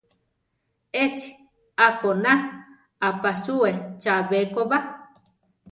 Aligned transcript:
Échi 1.03 1.29
a-koná 1.85 2.31
aʼpasúe 3.07 3.69
chabé 4.01 4.39
ko 4.53 4.61
ba. 4.69 4.77